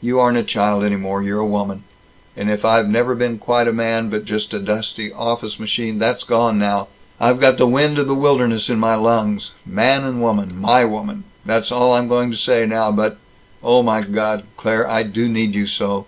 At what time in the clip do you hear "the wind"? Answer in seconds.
7.58-7.98